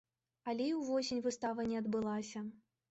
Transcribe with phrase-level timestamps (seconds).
[0.53, 2.39] Але і ўвосень выстава не адбылася.